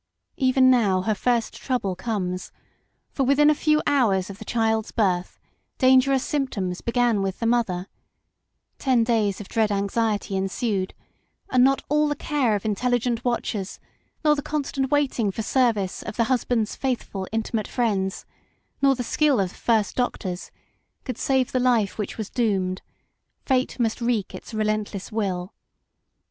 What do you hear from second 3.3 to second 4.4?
a few hours of